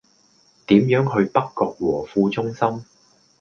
[0.65, 2.85] 點樣去北角和富中心